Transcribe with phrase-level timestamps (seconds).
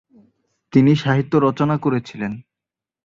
[0.73, 2.31] তিনি সাহিত্য রচনা করেছিলেন।